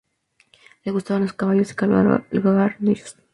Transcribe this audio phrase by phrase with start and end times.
[0.83, 2.25] Le gustan los caballos y cabalgar
[2.79, 3.17] en ellos.